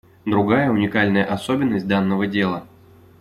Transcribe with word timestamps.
Другая 0.25 0.71
уникальная 0.71 1.23
особенность 1.23 1.85
данного 1.87 2.25
дела. 2.25 2.65